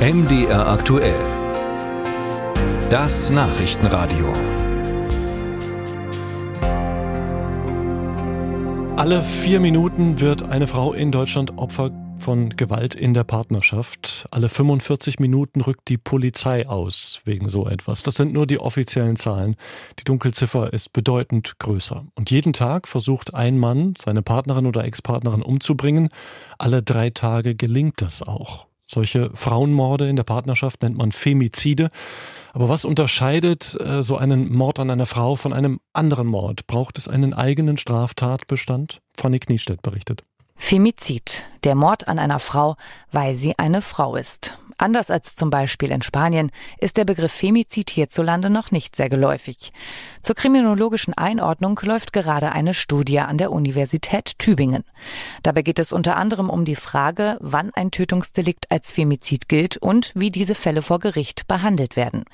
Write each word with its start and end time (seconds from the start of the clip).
MDR 0.00 0.66
aktuell. 0.66 1.20
Das 2.88 3.28
Nachrichtenradio. 3.28 4.32
Alle 8.96 9.20
vier 9.20 9.60
Minuten 9.60 10.18
wird 10.18 10.42
eine 10.42 10.66
Frau 10.66 10.94
in 10.94 11.12
Deutschland 11.12 11.58
Opfer 11.58 11.90
von 12.18 12.48
Gewalt 12.48 12.94
in 12.94 13.12
der 13.12 13.24
Partnerschaft. 13.24 14.26
Alle 14.30 14.48
45 14.48 15.18
Minuten 15.18 15.60
rückt 15.60 15.88
die 15.88 15.98
Polizei 15.98 16.66
aus 16.66 17.20
wegen 17.26 17.50
so 17.50 17.68
etwas. 17.68 18.02
Das 18.02 18.14
sind 18.14 18.32
nur 18.32 18.46
die 18.46 18.58
offiziellen 18.58 19.16
Zahlen. 19.16 19.56
Die 19.98 20.04
Dunkelziffer 20.04 20.72
ist 20.72 20.94
bedeutend 20.94 21.58
größer. 21.58 22.06
Und 22.14 22.30
jeden 22.30 22.54
Tag 22.54 22.88
versucht 22.88 23.34
ein 23.34 23.58
Mann, 23.58 23.92
seine 23.98 24.22
Partnerin 24.22 24.64
oder 24.64 24.82
Ex-Partnerin 24.82 25.42
umzubringen. 25.42 26.08
Alle 26.56 26.82
drei 26.82 27.10
Tage 27.10 27.54
gelingt 27.54 28.00
das 28.00 28.22
auch. 28.22 28.69
Solche 28.92 29.30
Frauenmorde 29.34 30.08
in 30.08 30.16
der 30.16 30.24
Partnerschaft 30.24 30.82
nennt 30.82 30.98
man 30.98 31.12
Femizide. 31.12 31.90
Aber 32.52 32.68
was 32.68 32.84
unterscheidet 32.84 33.76
äh, 33.80 34.02
so 34.02 34.16
einen 34.16 34.52
Mord 34.52 34.80
an 34.80 34.90
einer 34.90 35.06
Frau 35.06 35.36
von 35.36 35.52
einem 35.52 35.78
anderen 35.92 36.26
Mord? 36.26 36.66
Braucht 36.66 36.98
es 36.98 37.06
einen 37.06 37.32
eigenen 37.32 37.76
Straftatbestand? 37.76 39.00
Fanny 39.16 39.38
Kniestedt 39.38 39.82
berichtet. 39.82 40.24
Femizid, 40.56 41.46
der 41.62 41.76
Mord 41.76 42.08
an 42.08 42.18
einer 42.18 42.40
Frau, 42.40 42.74
weil 43.12 43.34
sie 43.34 43.56
eine 43.60 43.80
Frau 43.80 44.16
ist. 44.16 44.58
Anders 44.80 45.10
als 45.10 45.34
zum 45.34 45.50
Beispiel 45.50 45.90
in 45.90 46.00
Spanien 46.00 46.50
ist 46.78 46.96
der 46.96 47.04
Begriff 47.04 47.32
Femizid 47.32 47.90
hierzulande 47.90 48.48
noch 48.48 48.70
nicht 48.70 48.96
sehr 48.96 49.10
geläufig. 49.10 49.72
Zur 50.22 50.34
kriminologischen 50.34 51.12
Einordnung 51.12 51.78
läuft 51.82 52.14
gerade 52.14 52.52
eine 52.52 52.72
Studie 52.72 53.20
an 53.20 53.36
der 53.36 53.52
Universität 53.52 54.38
Tübingen. 54.38 54.84
Dabei 55.42 55.60
geht 55.60 55.78
es 55.78 55.92
unter 55.92 56.16
anderem 56.16 56.48
um 56.48 56.64
die 56.64 56.76
Frage, 56.76 57.36
wann 57.40 57.72
ein 57.74 57.90
Tötungsdelikt 57.90 58.70
als 58.70 58.90
Femizid 58.90 59.50
gilt 59.50 59.76
und 59.76 60.12
wie 60.14 60.30
diese 60.30 60.54
Fälle 60.54 60.80
vor 60.80 60.98
Gericht 60.98 61.46
behandelt 61.46 61.96
werden. 61.96 62.24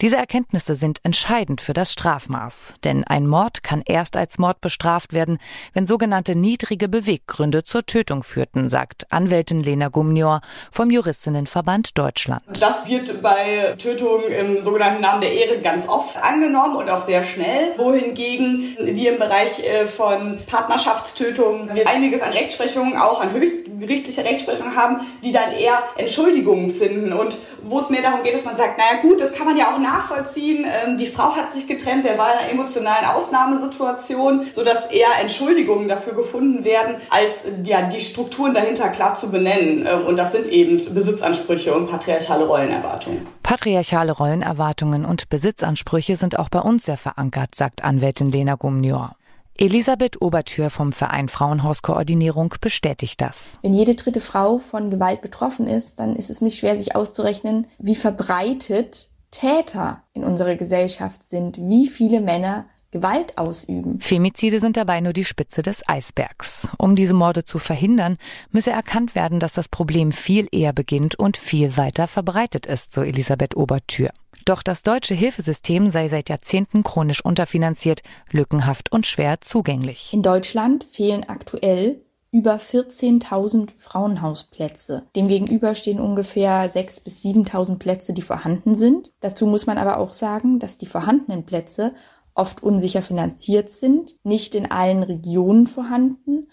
Diese 0.00 0.16
Erkenntnisse 0.16 0.76
sind 0.76 1.00
entscheidend 1.02 1.60
für 1.60 1.74
das 1.74 1.92
Strafmaß, 1.92 2.72
denn 2.84 3.04
ein 3.04 3.26
Mord 3.26 3.62
kann 3.62 3.82
erst 3.84 4.16
als 4.16 4.38
Mord 4.38 4.62
bestraft 4.62 5.12
werden, 5.12 5.36
wenn 5.74 5.84
sogenannte 5.84 6.36
niedrige 6.36 6.88
Beweggründe 6.88 7.64
zur 7.64 7.84
Tötung 7.84 8.22
führten, 8.22 8.70
sagt 8.70 9.12
Anwältin 9.12 9.62
Lena 9.62 9.88
Gumnior 9.88 10.40
vom 10.70 10.90
Juristinnenverband 10.90 11.81
Land 11.82 11.98
Deutschland. 11.98 12.42
Das 12.60 12.88
wird 12.88 13.22
bei 13.22 13.74
Tötungen 13.78 14.30
im 14.30 14.60
sogenannten 14.60 15.02
Namen 15.02 15.20
der 15.20 15.32
Ehre 15.32 15.60
ganz 15.60 15.88
oft 15.88 16.16
angenommen 16.22 16.76
und 16.76 16.88
auch 16.88 17.04
sehr 17.04 17.24
schnell. 17.24 17.72
Wohingegen 17.76 18.76
wir 18.80 19.12
im 19.12 19.18
Bereich 19.18 19.58
äh, 19.64 19.86
von 19.86 20.38
Partnerschaftstötungen 20.46 21.70
einiges 21.86 22.22
an 22.22 22.32
Rechtsprechungen, 22.32 22.96
auch 22.96 23.20
an 23.20 23.32
höchstgerichtlicher 23.32 24.24
Rechtsprechung 24.24 24.76
haben, 24.76 25.00
die 25.24 25.32
dann 25.32 25.52
eher 25.52 25.82
Entschuldigungen 25.96 26.70
finden 26.70 27.12
und 27.12 27.36
wo 27.64 27.80
es 27.80 27.90
mehr 27.90 28.02
darum 28.02 28.22
geht, 28.22 28.34
dass 28.34 28.44
man 28.44 28.56
sagt, 28.56 28.78
naja 28.78 29.00
gut, 29.00 29.20
das 29.20 29.32
kann 29.32 29.46
man 29.46 29.56
ja 29.56 29.72
auch 29.72 29.78
nachvollziehen. 29.78 30.64
Ähm, 30.64 30.96
die 30.96 31.06
Frau 31.06 31.34
hat 31.34 31.52
sich 31.52 31.66
getrennt, 31.66 32.04
der 32.04 32.18
war 32.18 32.32
in 32.32 32.38
einer 32.38 32.50
emotionalen 32.50 33.06
Ausnahmesituation, 33.06 34.46
sodass 34.52 34.86
eher 34.86 35.08
Entschuldigungen 35.20 35.88
dafür 35.88 36.14
gefunden 36.14 36.64
werden, 36.64 36.96
als 37.10 37.46
ja, 37.64 37.82
die 37.82 38.00
Strukturen 38.00 38.54
dahinter 38.54 38.88
klar 38.88 39.16
zu 39.16 39.30
benennen. 39.30 39.86
Ähm, 39.86 40.06
und 40.06 40.16
das 40.16 40.32
sind 40.32 40.48
eben 40.48 40.76
Besitzansprüche 40.76 41.71
und 41.74 41.88
patriarchale 41.88 42.46
Rollenerwartungen. 42.46 43.26
Patriarchale 43.42 44.12
Rollenerwartungen 44.12 45.04
und 45.04 45.28
Besitzansprüche 45.28 46.16
sind 46.16 46.38
auch 46.38 46.48
bei 46.48 46.60
uns 46.60 46.84
sehr 46.84 46.96
verankert, 46.96 47.54
sagt 47.54 47.84
Anwältin 47.84 48.30
Lena 48.30 48.54
Gumnior. 48.54 49.16
Elisabeth 49.58 50.22
Obertür 50.22 50.70
vom 50.70 50.92
Verein 50.92 51.28
Frauenhauskoordinierung 51.28 52.54
bestätigt 52.60 53.20
das. 53.20 53.58
Wenn 53.60 53.74
jede 53.74 53.94
dritte 53.94 54.20
Frau 54.20 54.58
von 54.58 54.88
Gewalt 54.90 55.20
betroffen 55.20 55.66
ist, 55.66 56.00
dann 56.00 56.16
ist 56.16 56.30
es 56.30 56.40
nicht 56.40 56.58
schwer, 56.58 56.76
sich 56.78 56.96
auszurechnen, 56.96 57.66
wie 57.78 57.94
verbreitet 57.94 59.10
Täter 59.30 60.02
in 60.14 60.24
unserer 60.24 60.56
Gesellschaft 60.56 61.26
sind, 61.28 61.58
wie 61.58 61.88
viele 61.88 62.20
Männer 62.20 62.66
Gewalt 62.92 63.38
ausüben. 63.38 63.98
Femizide 64.00 64.60
sind 64.60 64.76
dabei 64.76 65.00
nur 65.00 65.12
die 65.12 65.24
Spitze 65.24 65.62
des 65.62 65.88
Eisbergs. 65.88 66.68
Um 66.78 66.94
diese 66.94 67.14
Morde 67.14 67.44
zu 67.44 67.58
verhindern, 67.58 68.18
müsse 68.50 68.70
erkannt 68.70 69.14
werden, 69.14 69.40
dass 69.40 69.54
das 69.54 69.68
Problem 69.68 70.12
viel 70.12 70.46
eher 70.52 70.72
beginnt 70.72 71.18
und 71.18 71.36
viel 71.36 71.76
weiter 71.76 72.06
verbreitet 72.06 72.66
ist, 72.66 72.92
so 72.92 73.02
Elisabeth 73.02 73.56
Obertür. 73.56 74.10
Doch 74.44 74.62
das 74.62 74.82
deutsche 74.82 75.14
Hilfesystem 75.14 75.90
sei 75.90 76.08
seit 76.08 76.28
Jahrzehnten 76.28 76.82
chronisch 76.82 77.24
unterfinanziert, 77.24 78.02
lückenhaft 78.30 78.92
und 78.92 79.06
schwer 79.06 79.40
zugänglich. 79.40 80.12
In 80.12 80.22
Deutschland 80.22 80.86
fehlen 80.92 81.24
aktuell 81.28 82.02
über 82.32 82.56
14.000 82.56 83.70
Frauenhausplätze. 83.78 85.02
Demgegenüber 85.14 85.74
stehen 85.74 86.00
ungefähr 86.00 86.72
6.000 86.72 87.04
bis 87.04 87.22
7.000 87.22 87.78
Plätze, 87.78 88.14
die 88.14 88.22
vorhanden 88.22 88.76
sind. 88.76 89.12
Dazu 89.20 89.46
muss 89.46 89.66
man 89.66 89.76
aber 89.76 89.98
auch 89.98 90.14
sagen, 90.14 90.58
dass 90.58 90.78
die 90.78 90.86
vorhandenen 90.86 91.44
Plätze 91.44 91.94
oft 92.34 92.62
unsicher 92.62 93.02
finanziert 93.02 93.70
sind, 93.70 94.14
nicht 94.24 94.54
in 94.54 94.70
allen 94.70 95.02
Regionen 95.02 95.66
vorhanden 95.66 96.48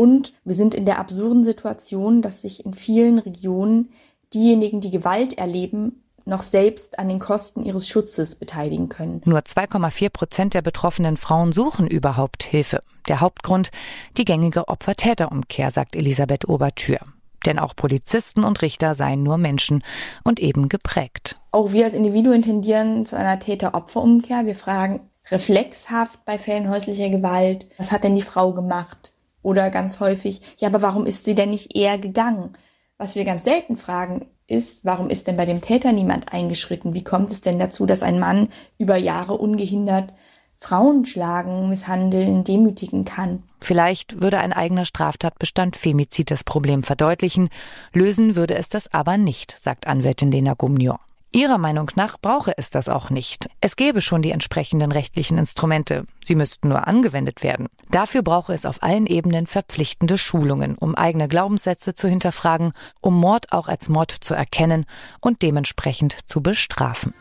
und 0.00 0.32
wir 0.44 0.54
sind 0.54 0.74
in 0.74 0.86
der 0.86 0.98
absurden 0.98 1.44
Situation, 1.44 2.22
dass 2.22 2.40
sich 2.40 2.64
in 2.64 2.72
vielen 2.72 3.18
Regionen 3.18 3.90
diejenigen, 4.32 4.80
die 4.80 4.90
Gewalt 4.90 5.36
erleben, 5.36 6.02
noch 6.24 6.42
selbst 6.42 6.98
an 6.98 7.10
den 7.10 7.18
Kosten 7.18 7.64
ihres 7.64 7.86
Schutzes 7.86 8.34
beteiligen 8.34 8.88
können. 8.88 9.20
Nur 9.26 9.40
2,4 9.40 10.08
Prozent 10.08 10.54
der 10.54 10.62
betroffenen 10.62 11.18
Frauen 11.18 11.52
suchen 11.52 11.86
überhaupt 11.86 12.44
Hilfe. 12.44 12.80
Der 13.08 13.20
Hauptgrund 13.20 13.70
die 14.16 14.24
gängige 14.24 14.68
Opfer-Täter-Umkehr, 14.68 15.70
sagt 15.70 15.96
Elisabeth 15.96 16.48
Obertür. 16.48 17.00
Denn 17.44 17.58
auch 17.58 17.76
Polizisten 17.76 18.42
und 18.42 18.62
Richter 18.62 18.94
seien 18.94 19.22
nur 19.22 19.36
Menschen 19.36 19.82
und 20.24 20.40
eben 20.40 20.70
geprägt. 20.70 21.36
Auch 21.52 21.72
wir 21.72 21.84
als 21.84 21.94
Individuen 21.94 22.40
tendieren 22.40 23.04
zu 23.04 23.16
einer 23.16 23.38
Täter-Opfer-Umkehr. 23.38 24.46
Wir 24.46 24.54
fragen, 24.54 25.09
reflexhaft 25.30 26.24
bei 26.24 26.38
Fällen 26.38 26.68
häuslicher 26.68 27.08
Gewalt. 27.08 27.66
Was 27.78 27.92
hat 27.92 28.04
denn 28.04 28.16
die 28.16 28.22
Frau 28.22 28.52
gemacht? 28.52 29.12
Oder 29.42 29.70
ganz 29.70 30.00
häufig, 30.00 30.42
ja, 30.58 30.68
aber 30.68 30.82
warum 30.82 31.06
ist 31.06 31.24
sie 31.24 31.34
denn 31.34 31.50
nicht 31.50 31.74
eher 31.74 31.98
gegangen? 31.98 32.56
Was 32.98 33.14
wir 33.14 33.24
ganz 33.24 33.44
selten 33.44 33.76
fragen, 33.76 34.26
ist, 34.46 34.84
warum 34.84 35.08
ist 35.08 35.26
denn 35.26 35.36
bei 35.36 35.46
dem 35.46 35.62
Täter 35.62 35.92
niemand 35.92 36.32
eingeschritten? 36.32 36.92
Wie 36.92 37.04
kommt 37.04 37.32
es 37.32 37.40
denn 37.40 37.58
dazu, 37.58 37.86
dass 37.86 38.02
ein 38.02 38.18
Mann 38.18 38.48
über 38.76 38.96
Jahre 38.96 39.38
ungehindert 39.38 40.12
Frauen 40.58 41.06
schlagen, 41.06 41.70
misshandeln, 41.70 42.44
demütigen 42.44 43.06
kann? 43.06 43.44
Vielleicht 43.60 44.20
würde 44.20 44.38
ein 44.38 44.52
eigener 44.52 44.84
Straftatbestand 44.84 45.76
Femizid 45.76 46.30
das 46.30 46.44
Problem 46.44 46.82
verdeutlichen, 46.82 47.48
lösen 47.94 48.34
würde 48.34 48.56
es 48.56 48.68
das 48.68 48.92
aber 48.92 49.16
nicht, 49.16 49.58
sagt 49.58 49.86
Anwältin 49.86 50.30
Lena 50.30 50.54
Gumnior. 50.54 50.98
Ihrer 51.32 51.58
Meinung 51.58 51.88
nach 51.94 52.18
brauche 52.18 52.58
es 52.58 52.70
das 52.70 52.88
auch 52.88 53.08
nicht. 53.08 53.48
Es 53.60 53.76
gäbe 53.76 54.00
schon 54.00 54.20
die 54.20 54.32
entsprechenden 54.32 54.90
rechtlichen 54.90 55.38
Instrumente. 55.38 56.04
Sie 56.24 56.34
müssten 56.34 56.68
nur 56.68 56.88
angewendet 56.88 57.44
werden. 57.44 57.68
Dafür 57.88 58.22
brauche 58.22 58.52
es 58.52 58.66
auf 58.66 58.82
allen 58.82 59.06
Ebenen 59.06 59.46
verpflichtende 59.46 60.18
Schulungen, 60.18 60.76
um 60.76 60.96
eigene 60.96 61.28
Glaubenssätze 61.28 61.94
zu 61.94 62.08
hinterfragen, 62.08 62.72
um 63.00 63.14
Mord 63.14 63.52
auch 63.52 63.68
als 63.68 63.88
Mord 63.88 64.10
zu 64.10 64.34
erkennen 64.34 64.86
und 65.20 65.42
dementsprechend 65.42 66.16
zu 66.26 66.42
bestrafen. 66.42 67.14